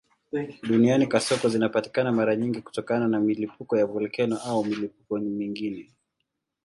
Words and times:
Duniani 0.61 1.07
kasoko 1.07 1.49
zinapatikana 1.49 2.11
mara 2.11 2.35
nyingi 2.35 2.61
kutokana 2.61 3.07
na 3.07 3.19
milipuko 3.19 3.77
ya 3.77 3.85
volkeno 3.85 4.37
au 4.37 4.65
milipuko 4.65 5.17
mingine. 5.19 5.89